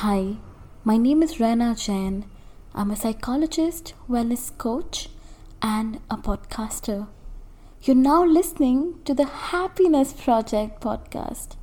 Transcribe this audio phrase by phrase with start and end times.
[0.00, 0.36] Hi,
[0.84, 2.26] my name is Raina Jain.
[2.74, 5.08] I'm a psychologist, wellness coach,
[5.62, 7.08] and a podcaster.
[7.80, 11.56] You're now listening to the Happiness Project podcast,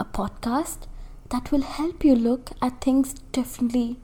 [0.00, 0.86] a podcast
[1.28, 3.98] that will help you look at things differently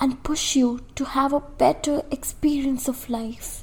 [0.00, 3.62] and push you to have a better experience of life.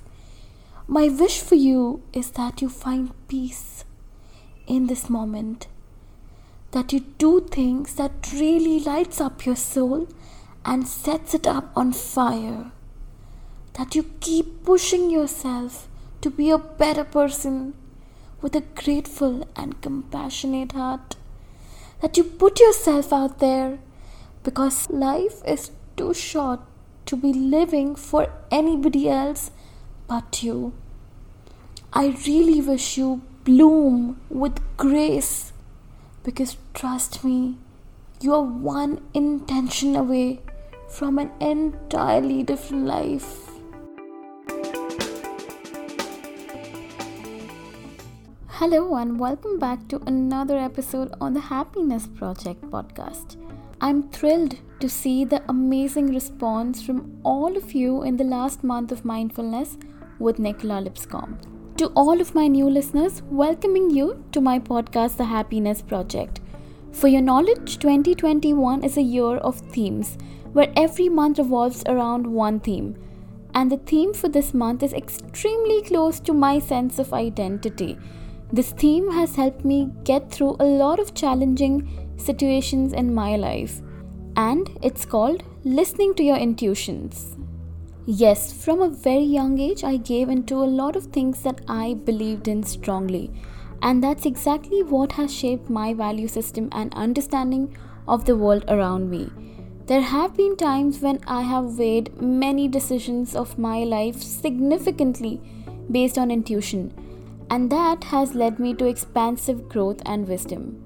[0.88, 3.84] My wish for you is that you find peace
[4.66, 5.68] in this moment
[6.72, 10.08] that you do things that really lights up your soul
[10.64, 12.72] and sets it up on fire
[13.73, 15.88] that you keep pushing yourself
[16.22, 17.74] to be a better person
[18.41, 21.16] with a grateful and compassionate heart
[22.02, 23.80] that you put yourself out there
[24.44, 26.60] because life is too short
[27.05, 29.52] to be living for anybody else
[30.08, 30.74] but you.
[31.91, 35.52] I really wish you bloom with grace
[36.23, 37.58] because trust me,
[38.22, 40.41] you are one intention away
[40.90, 43.46] from an entirely different life.
[48.48, 53.38] Hello, and welcome back to another episode on the Happiness Project podcast.
[53.80, 58.91] I'm thrilled to see the amazing response from all of you in the last month
[58.91, 59.77] of mindfulness
[60.20, 61.40] with Nicola Lipscomb.
[61.80, 66.41] To all of my new listeners, welcoming you to my podcast, The Happiness Project.
[66.91, 70.18] For your knowledge, 2021 is a year of themes
[70.52, 72.97] where every month revolves around one theme.
[73.53, 77.97] And the theme for this month is extremely close to my sense of identity
[78.52, 81.88] this theme has helped me get through a lot of challenging
[82.18, 83.80] situations in my life,
[84.36, 87.38] and it's called listening to your intuitions.
[88.12, 91.94] Yes, from a very young age, I gave into a lot of things that I
[91.94, 93.29] believed in strongly,
[93.84, 99.12] and that's exactly what has shaped my value system and understanding of the world around
[99.12, 99.30] me.
[99.85, 105.40] There have been times when I have weighed many decisions of my life significantly
[105.91, 106.91] based on intuition
[107.52, 110.81] and that has led me to expansive growth and wisdom.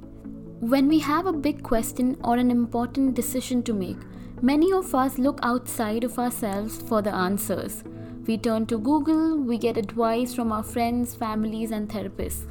[0.59, 3.97] When we have a big question or an important decision to make,
[4.43, 7.81] many of us look outside of ourselves for the answers.
[8.27, 12.45] We turn to Google, we get advice from our friends, families, and therapists.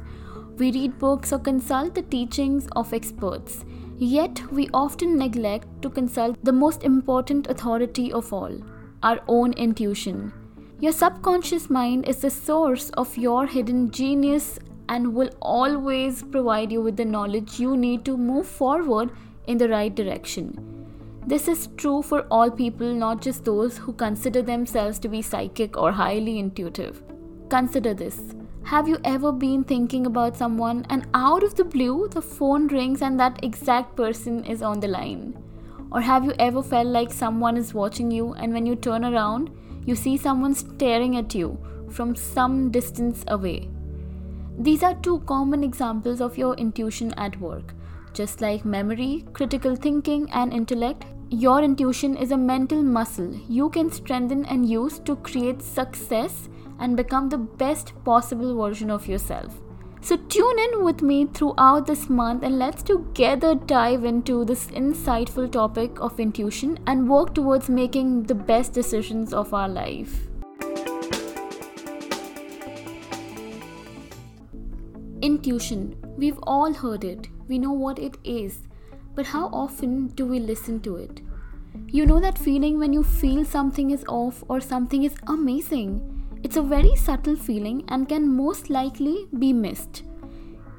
[0.57, 3.63] We read books or consult the teachings of experts.
[3.99, 8.57] Yet, we often neglect to consult the most important authority of all
[9.03, 10.33] our own intuition.
[10.79, 14.57] Your subconscious mind is the source of your hidden genius
[14.89, 19.11] and will always provide you with the knowledge you need to move forward
[19.45, 20.82] in the right direction.
[21.25, 25.77] This is true for all people, not just those who consider themselves to be psychic
[25.77, 27.01] or highly intuitive.
[27.49, 28.35] Consider this.
[28.63, 33.01] Have you ever been thinking about someone and out of the blue the phone rings
[33.01, 35.37] and that exact person is on the line?
[35.91, 39.49] Or have you ever felt like someone is watching you and when you turn around,
[39.85, 41.57] you see someone staring at you
[41.89, 43.69] from some distance away.
[44.57, 47.73] These are two common examples of your intuition at work.
[48.13, 53.91] Just like memory, critical thinking, and intellect, your intuition is a mental muscle you can
[53.91, 56.47] strengthen and use to create success
[56.79, 59.59] and become the best possible version of yourself.
[60.01, 65.51] So, tune in with me throughout this month and let's together dive into this insightful
[65.51, 70.27] topic of intuition and work towards making the best decisions of our life.
[75.23, 75.95] Intuition.
[76.17, 78.59] We've all heard it, we know what it is,
[79.15, 81.21] but how often do we listen to it?
[81.87, 86.13] You know that feeling when you feel something is off or something is amazing
[86.43, 90.03] it's a very subtle feeling and can most likely be missed.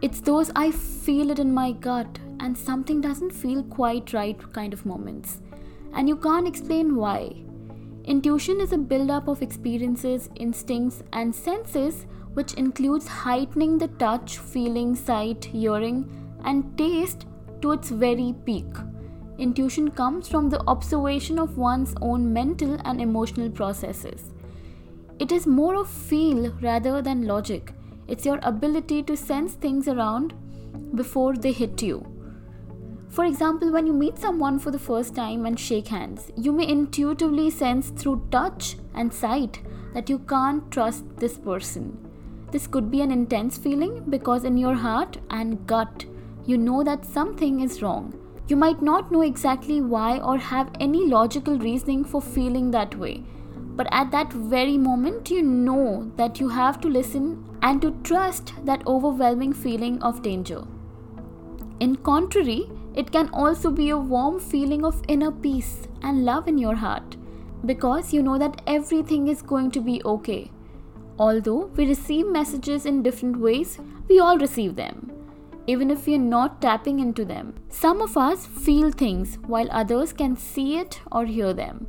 [0.03, 4.75] It's those I feel it in my gut and something doesn't feel quite right kind
[4.75, 5.41] of moments.
[5.95, 7.45] And you can't explain why.
[8.05, 14.95] Intuition is a build-up of experiences, instincts, and senses, which includes heightening the touch, feeling,
[14.95, 16.09] sight, hearing,
[16.45, 17.27] and taste
[17.63, 18.67] to its very peak.
[19.39, 24.33] Intuition comes from the observation of one's own mental and emotional processes.
[25.19, 27.73] It is more of feel rather than logic.
[28.07, 30.35] It's your ability to sense things around
[30.95, 32.07] before they hit you.
[33.09, 36.69] For example, when you meet someone for the first time and shake hands, you may
[36.69, 39.63] intuitively sense through touch and sight
[39.95, 42.04] that you can't trust this person.
[42.55, 46.05] This could be an intense feeling because in your heart and gut,
[46.47, 48.13] you know that something is wrong.
[48.47, 53.25] You might not know exactly why or have any logical reasoning for feeling that way,
[53.81, 57.27] but at that very moment, you know that you have to listen
[57.63, 60.63] and to trust that overwhelming feeling of danger.
[61.81, 62.61] In contrary,
[62.95, 67.17] It can also be a warm feeling of inner peace and love in your heart
[67.67, 70.51] because you know that everything is going to be okay.
[71.19, 73.79] Although we receive messages in different ways,
[74.09, 75.13] we all receive them,
[75.67, 77.55] even if we are not tapping into them.
[77.69, 81.87] Some of us feel things while others can see it or hear them.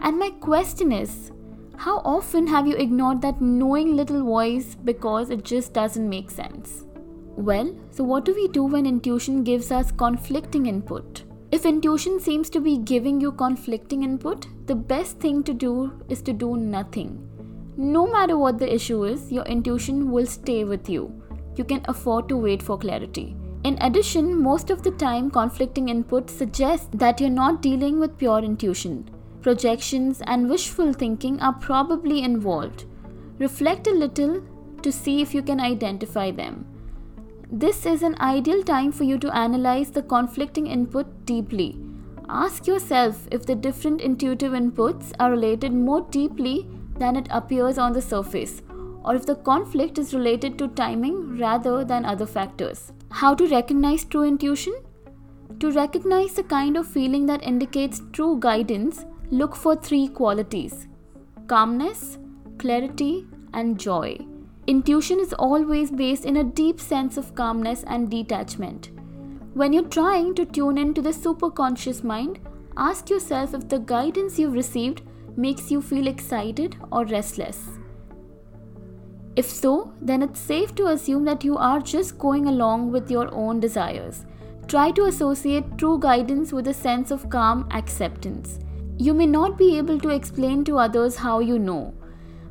[0.00, 1.30] And my question is
[1.76, 6.84] how often have you ignored that knowing little voice because it just doesn't make sense?
[7.36, 11.24] Well, so what do we do when intuition gives us conflicting input?
[11.52, 16.22] If intuition seems to be giving you conflicting input, the best thing to do is
[16.22, 17.35] to do nothing.
[17.78, 21.12] No matter what the issue is, your intuition will stay with you.
[21.56, 23.36] You can afford to wait for clarity.
[23.64, 28.38] In addition, most of the time, conflicting input suggests that you're not dealing with pure
[28.38, 29.10] intuition.
[29.42, 32.86] Projections and wishful thinking are probably involved.
[33.38, 34.42] Reflect a little
[34.80, 36.64] to see if you can identify them.
[37.52, 41.78] This is an ideal time for you to analyze the conflicting input deeply.
[42.28, 46.66] Ask yourself if the different intuitive inputs are related more deeply
[46.98, 48.62] than it appears on the surface,
[49.04, 52.92] or if the conflict is related to timing rather than other factors.
[53.10, 54.74] How to recognize true intuition?
[55.60, 60.88] To recognize the kind of feeling that indicates true guidance, look for three qualities
[61.46, 62.18] calmness,
[62.58, 64.18] clarity, and joy.
[64.66, 68.90] Intuition is always based in a deep sense of calmness and detachment.
[69.54, 72.40] When you're trying to tune into the superconscious mind,
[72.76, 75.02] ask yourself if the guidance you've received
[75.36, 77.68] makes you feel excited or restless.
[79.36, 83.32] If so, then it's safe to assume that you are just going along with your
[83.34, 84.24] own desires.
[84.66, 88.58] Try to associate true guidance with a sense of calm acceptance.
[88.96, 91.92] You may not be able to explain to others how you know,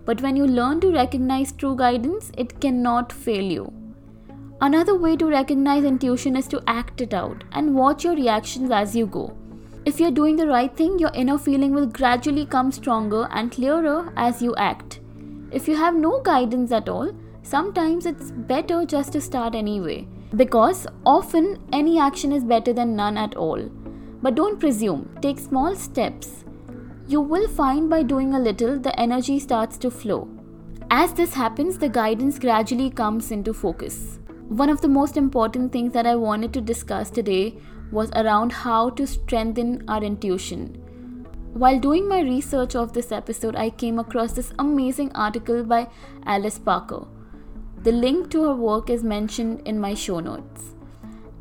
[0.05, 3.73] but when you learn to recognize true guidance, it cannot fail you.
[4.61, 8.95] Another way to recognize intuition is to act it out and watch your reactions as
[8.95, 9.35] you go.
[9.85, 14.11] If you're doing the right thing, your inner feeling will gradually come stronger and clearer
[14.17, 14.99] as you act.
[15.51, 17.11] If you have no guidance at all,
[17.43, 23.15] sometimes it's better just to start anyway, because often any action is better than none
[23.15, 23.61] at all.
[24.23, 26.45] But don't presume, take small steps.
[27.07, 30.27] You will find by doing a little, the energy starts to flow.
[30.89, 34.17] As this happens, the guidance gradually comes into focus.
[34.47, 37.59] One of the most important things that I wanted to discuss today
[37.91, 40.81] was around how to strengthen our intuition.
[41.53, 45.87] While doing my research of this episode, I came across this amazing article by
[46.25, 47.07] Alice Parker.
[47.83, 50.73] The link to her work is mentioned in my show notes.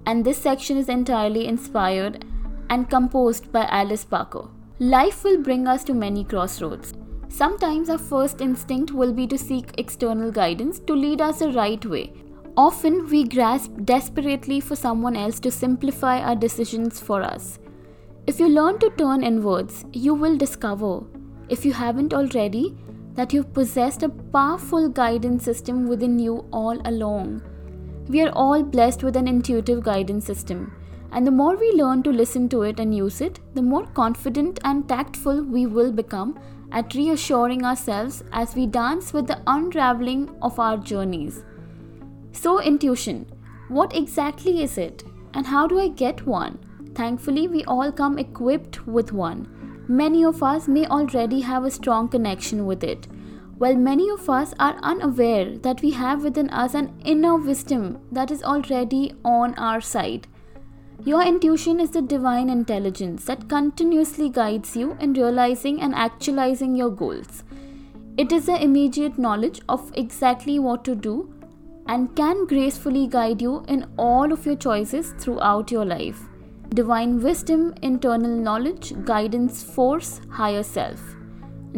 [0.07, 2.25] And this section is entirely inspired
[2.71, 4.49] and composed by Alice Parker.
[4.79, 6.95] Life will bring us to many crossroads.
[7.29, 11.85] Sometimes our first instinct will be to seek external guidance to lead us the right
[11.85, 12.13] way,
[12.57, 17.59] Often we grasp desperately for someone else to simplify our decisions for us.
[18.29, 21.01] If you learn to turn inwards, you will discover,
[21.49, 22.77] if you haven't already,
[23.15, 27.43] that you've possessed a powerful guidance system within you all along.
[28.09, 30.77] We are all blessed with an intuitive guidance system,
[31.11, 34.61] and the more we learn to listen to it and use it, the more confident
[34.63, 36.39] and tactful we will become
[36.71, 41.45] at reassuring ourselves as we dance with the unraveling of our journeys.
[42.35, 43.27] So, intuition
[43.69, 45.03] what exactly is it,
[45.33, 46.59] and how do I get one?
[46.95, 49.49] Thankfully, we all come equipped with one.
[49.89, 53.07] Many of us may already have a strong connection with it,
[53.57, 58.31] while many of us are unaware that we have within us an inner wisdom that
[58.31, 60.27] is already on our side.
[61.05, 66.91] Your intuition is the divine intelligence that continuously guides you in realizing and actualizing your
[66.91, 67.45] goals.
[68.17, 71.34] It is the immediate knowledge of exactly what to do
[71.87, 76.21] and can gracefully guide you in all of your choices throughout your life.
[76.71, 81.01] Divine wisdom, internal knowledge, guidance, force, higher self.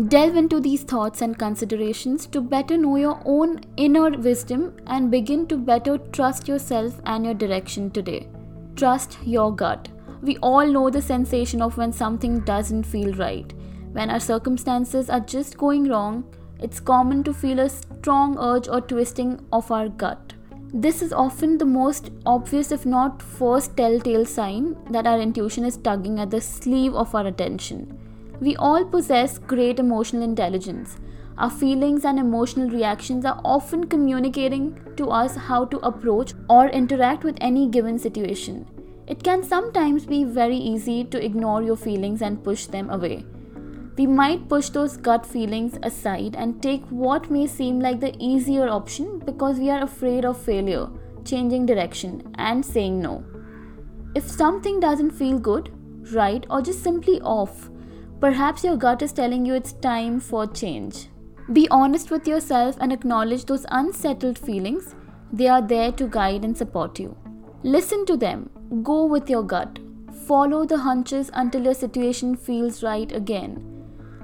[0.09, 5.47] Delve into these thoughts and considerations to better know your own inner wisdom and begin
[5.49, 8.29] to better trust yourself and your direction today.
[8.77, 9.89] Trust your gut.
[10.23, 13.53] We all know the sensation of when something doesn't feel right,
[13.93, 16.25] when our circumstances are just going wrong
[16.61, 20.33] it's common to feel a strong urge or twisting of our gut.
[20.73, 25.77] This is often the most obvious, if not first telltale sign that our intuition is
[25.77, 27.99] tugging at the sleeve of our attention.
[28.41, 30.99] We all possess great emotional intelligence.
[31.39, 37.25] Our feelings and emotional reactions are often communicating to us how to approach or interact
[37.25, 38.67] with any given situation.
[39.07, 43.25] It can sometimes be very easy to ignore your feelings and push them away
[43.97, 48.69] we might push those gut feelings aside and take what may seem like the easier
[48.69, 50.89] option because we are afraid of failure,
[51.25, 53.25] changing direction, and saying no.
[54.15, 55.71] If something doesn't feel good,
[56.13, 57.71] right, or just simply off,
[58.21, 61.09] perhaps your gut is telling you it's time for change.
[61.53, 64.95] Be honest with yourself and acknowledge those unsettled feelings.
[65.33, 67.17] They are there to guide and support you.
[67.63, 68.51] Listen to them,
[68.83, 69.79] go with your gut,
[70.27, 73.76] follow the hunches until your situation feels right again.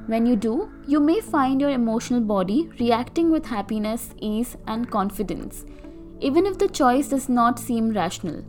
[0.06, 5.64] When you do, you may find your emotional body reacting with happiness, ease, and confidence,
[6.20, 8.44] even if the choice does not seem rational.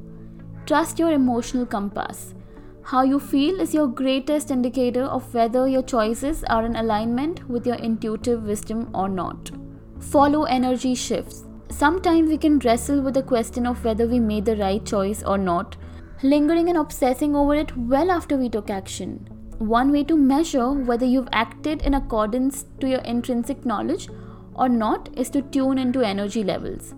[0.65, 2.33] Trust your emotional compass.
[2.81, 7.67] How you feel is your greatest indicator of whether your choices are in alignment with
[7.67, 9.51] your intuitive wisdom or not.
[10.00, 11.45] Follow energy shifts.
[11.69, 15.38] Sometimes we can wrestle with the question of whether we made the right choice or
[15.38, 15.77] not,
[16.24, 19.42] lingering and obsessing over it well after we took action.
[19.60, 24.10] One way to measure whether you've acted in accordance to your intrinsic knowledge
[24.55, 26.93] or not is to tune into energy levels.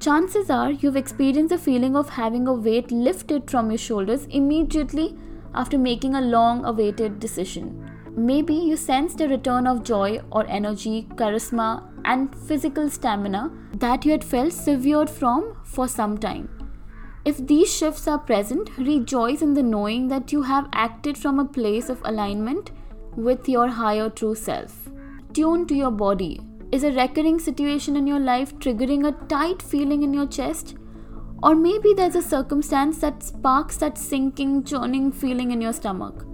[0.00, 5.16] Chances are you've experienced a feeling of having a weight lifted from your shoulders immediately
[5.54, 7.90] after making a long awaited decision.
[8.16, 14.12] Maybe you sensed a return of joy or energy, charisma, and physical stamina that you
[14.12, 16.57] had felt severed from for some time.
[17.28, 21.44] If these shifts are present, rejoice in the knowing that you have acted from a
[21.44, 22.70] place of alignment
[23.16, 24.88] with your higher true self.
[25.34, 26.40] Tune to your body,
[26.72, 30.76] is a recurring situation in your life triggering a tight feeling in your chest?
[31.42, 36.24] Or maybe there's a circumstance that sparks that sinking, churning feeling in your stomach.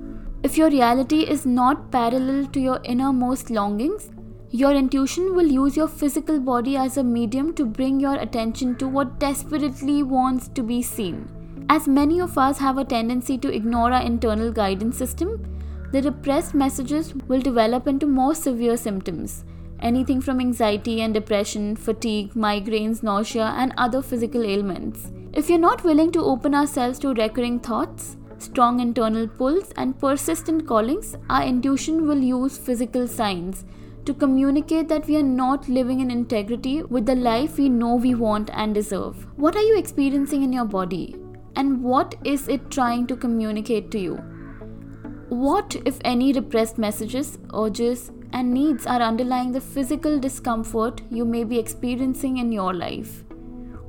[0.45, 4.11] If your reality is not parallel to your innermost longings,
[4.59, 8.87] your intuition will use your physical body as a medium to bring your attention to
[8.87, 11.17] what desperately wants to be seen.
[11.69, 15.45] As many of us have a tendency to ignore our internal guidance system,
[15.91, 19.45] the repressed messages will develop into more severe symptoms
[19.81, 25.11] anything from anxiety and depression, fatigue, migraines, nausea, and other physical ailments.
[25.33, 30.67] If you're not willing to open ourselves to recurring thoughts, strong internal pulls, and persistent
[30.67, 33.65] callings, our intuition will use physical signs
[34.07, 38.15] to communicate that we are not living in integrity with the life we know we
[38.15, 39.27] want and deserve.
[39.37, 41.17] What are you experiencing in your body?
[41.57, 44.15] And what is it trying to communicate to you?
[45.29, 51.45] What, if any, repressed messages, urges, and needs are underlying the physical discomfort you may
[51.45, 53.25] be experiencing in your life.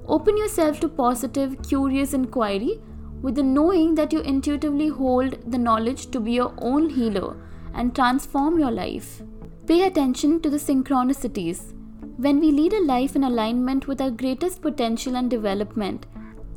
[0.07, 2.79] Open yourself to positive, curious inquiry
[3.22, 7.36] with the knowing that you intuitively hold the knowledge to be your own healer
[7.74, 9.22] and transform your life.
[9.67, 11.74] Pay attention to the synchronicities.
[12.17, 16.05] When we lead a life in alignment with our greatest potential and development,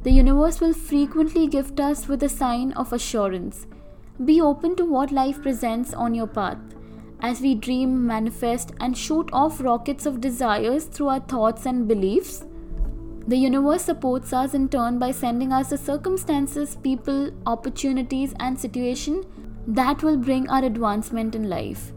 [0.03, 3.67] the universe will frequently gift us with a sign of assurance.
[4.25, 6.59] Be open to what life presents on your path
[7.21, 12.45] as we dream, manifest, and shoot off rockets of desires through our thoughts and beliefs,
[13.27, 19.27] the universe supports us in turn by sending us the circumstances, people, opportunities, and situations
[19.67, 21.93] that will bring our advancement in life.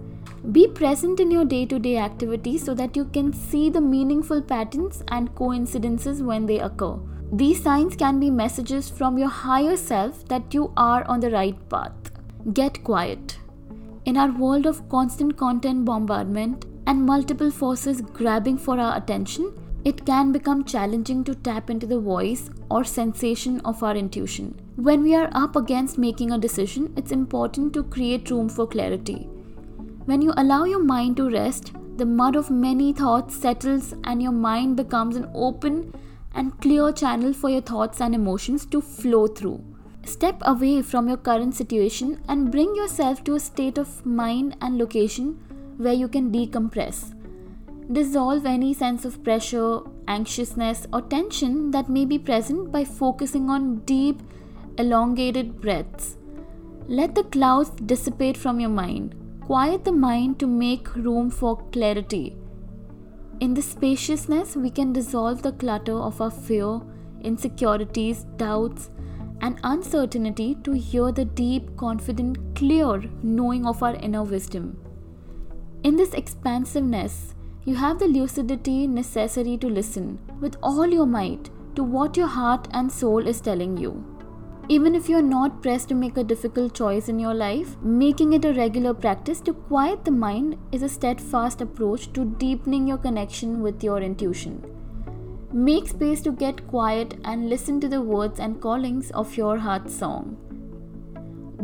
[0.49, 4.41] Be present in your day to day activities so that you can see the meaningful
[4.41, 6.97] patterns and coincidences when they occur.
[7.31, 11.69] These signs can be messages from your higher self that you are on the right
[11.69, 11.93] path.
[12.53, 13.37] Get quiet.
[14.05, 19.53] In our world of constant content bombardment and multiple forces grabbing for our attention,
[19.85, 24.59] it can become challenging to tap into the voice or sensation of our intuition.
[24.75, 29.29] When we are up against making a decision, it's important to create room for clarity.
[30.05, 34.31] When you allow your mind to rest, the mud of many thoughts settles and your
[34.31, 35.93] mind becomes an open
[36.33, 39.63] and clear channel for your thoughts and emotions to flow through.
[40.03, 44.79] Step away from your current situation and bring yourself to a state of mind and
[44.79, 45.39] location
[45.77, 47.13] where you can decompress.
[47.91, 53.81] Dissolve any sense of pressure, anxiousness, or tension that may be present by focusing on
[53.81, 54.19] deep,
[54.79, 56.17] elongated breaths.
[56.87, 59.15] Let the clouds dissipate from your mind.
[59.45, 62.37] Quiet the mind to make room for clarity.
[63.39, 66.79] In this spaciousness, we can dissolve the clutter of our fear,
[67.21, 68.91] insecurities, doubts,
[69.41, 74.77] and uncertainty to hear the deep, confident, clear knowing of our inner wisdom.
[75.83, 77.33] In this expansiveness,
[77.65, 82.67] you have the lucidity necessary to listen with all your might to what your heart
[82.71, 84.10] and soul is telling you.
[84.73, 88.45] Even if you're not pressed to make a difficult choice in your life, making it
[88.45, 93.61] a regular practice to quiet the mind is a steadfast approach to deepening your connection
[93.61, 94.63] with your intuition.
[95.51, 99.89] Make space to get quiet and listen to the words and callings of your heart
[99.89, 100.37] song.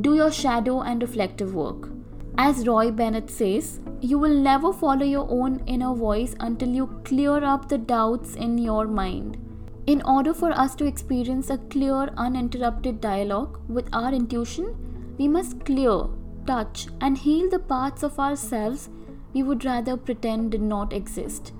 [0.01, 1.89] Do your shadow and reflective work.
[2.37, 7.41] As Roy Bennett says, you will never follow your own inner voice until you clear
[7.41, 9.46] up the doubts in your mind.
[9.87, 14.75] In order for us to experience a clear, uninterrupted dialogue with our intuition,
[15.17, 16.09] we must clear,
[16.45, 18.89] touch, and heal the parts of ourselves
[19.33, 21.53] we would rather pretend did not exist.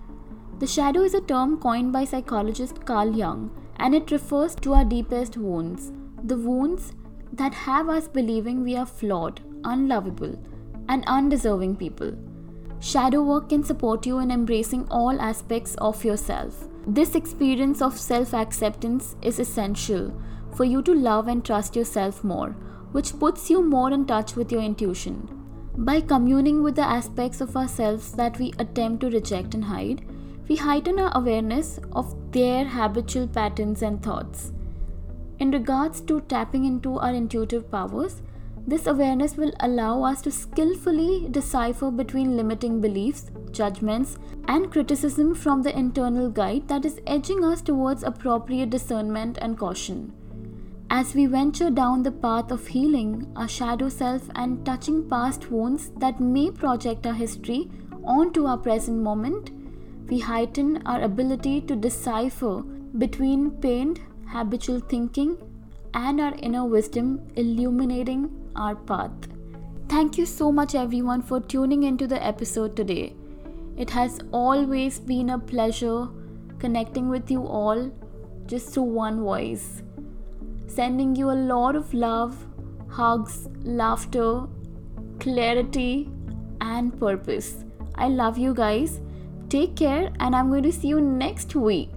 [0.60, 4.84] The shadow is a term coined by psychologist Carl Jung and it refers to our
[4.84, 5.94] deepest wounds.
[6.22, 6.92] The wounds
[7.32, 10.38] that have us believing we are flawed, unlovable,
[10.90, 12.12] and undeserving people.
[12.82, 16.68] Shadow work can support you in embracing all aspects of yourself.
[16.90, 20.14] This experience of self acceptance is essential
[20.56, 22.52] for you to love and trust yourself more,
[22.94, 25.28] which puts you more in touch with your intuition.
[25.76, 30.06] By communing with the aspects of ourselves that we attempt to reject and hide,
[30.48, 34.54] we heighten our awareness of their habitual patterns and thoughts.
[35.40, 38.22] In regards to tapping into our intuitive powers,
[38.68, 44.18] this awareness will allow us to skillfully decipher between limiting beliefs, judgments,
[44.50, 50.12] and criticism from the internal guide that is edging us towards appropriate discernment and caution.
[50.90, 55.92] As we venture down the path of healing our shadow self and touching past wounds
[55.98, 57.70] that may project our history
[58.04, 59.52] onto our present moment,
[60.10, 62.62] we heighten our ability to decipher
[62.98, 65.38] between pained habitual thinking
[65.94, 69.12] and our inner wisdom illuminating our path.
[69.88, 73.16] Thank you so much, everyone, for tuning into the episode today.
[73.78, 76.08] It has always been a pleasure
[76.60, 77.92] connecting with you all
[78.46, 79.84] just through one voice.
[80.68, 82.46] Sending you a lot of love,
[82.90, 84.48] hugs, laughter,
[85.20, 86.10] clarity,
[86.62, 87.64] and purpose.
[87.96, 89.02] I love you guys
[89.50, 91.94] Take care, and I'm going to see you next week.